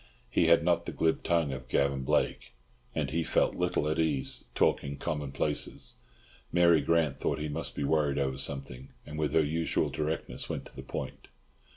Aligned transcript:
He 0.31 0.47
had 0.47 0.63
not 0.63 0.87
the 0.87 0.91
glib 0.91 1.21
tongue 1.21 1.53
of 1.53 1.67
Gavan 1.67 2.01
Blake, 2.01 2.53
and 2.95 3.11
he 3.11 3.21
felt 3.21 3.53
little 3.53 3.87
at 3.87 3.99
ease 3.99 4.45
talking 4.55 4.97
common 4.97 5.31
places. 5.31 5.93
Mary 6.51 6.81
Grant 6.81 7.19
thought 7.19 7.37
he 7.37 7.47
must 7.49 7.75
be 7.75 7.83
worried 7.83 8.17
over 8.17 8.39
something, 8.39 8.89
and, 9.05 9.19
with 9.19 9.33
her 9.33 9.45
usual 9.45 9.91
directness, 9.91 10.49
went 10.49 10.65
to 10.65 10.75
the 10.75 10.81
point. 10.81 11.27